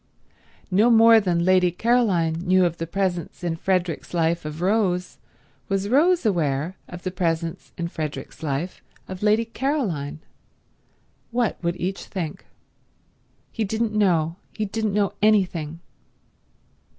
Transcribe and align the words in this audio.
No 0.71 0.89
more 0.89 1.19
than 1.19 1.45
Lady 1.45 1.69
Caroline 1.71 2.33
knew 2.41 2.65
of 2.65 2.77
the 2.77 2.87
presence 2.87 3.43
in 3.43 3.55
Frederick's 3.55 4.15
life 4.15 4.45
of 4.45 4.59
Rose 4.59 5.19
was 5.69 5.89
Rose 5.89 6.25
aware 6.25 6.75
of 6.87 7.03
the 7.03 7.11
presence 7.11 7.71
in 7.77 7.87
Frederick's 7.87 8.41
life 8.41 8.81
of 9.07 9.21
Lady 9.21 9.45
Caroline. 9.45 10.17
What 11.29 11.61
would 11.63 11.79
each 11.79 12.05
think? 12.05 12.47
He 13.51 13.63
didn't 13.63 13.93
know; 13.93 14.37
he 14.53 14.65
didn't 14.65 14.95
know 14.95 15.13
anything. 15.21 15.81